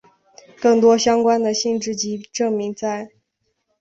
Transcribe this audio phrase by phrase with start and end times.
[0.59, 3.11] 更多相关的性质及证明在。